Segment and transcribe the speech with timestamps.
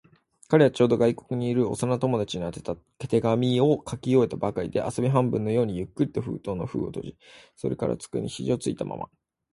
[0.47, 7.15] 彼はちょうど、外国にいる幼な友達に宛てた手紙を書き終えたばかりで、遊び半分のようにゆっくりと封筒の封をし、
[7.55, 9.09] それから机に肘ひじをついたまま、